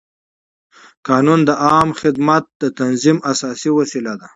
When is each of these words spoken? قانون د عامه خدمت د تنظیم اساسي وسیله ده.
قانون 1.07 1.39
د 1.45 1.49
عامه 1.65 1.95
خدمت 2.01 2.43
د 2.61 2.63
تنظیم 2.79 3.17
اساسي 3.31 3.69
وسیله 3.79 4.13
ده. 4.19 4.27